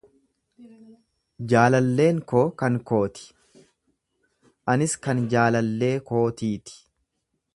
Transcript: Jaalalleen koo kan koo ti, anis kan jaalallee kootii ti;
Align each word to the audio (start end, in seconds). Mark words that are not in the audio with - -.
Jaalalleen 1.51 2.21
koo 2.31 2.41
kan 2.61 2.79
koo 2.91 3.01
ti, 3.19 3.29
anis 4.75 4.97
kan 5.05 5.23
jaalallee 5.35 5.95
kootii 6.13 6.53
ti; 6.71 6.81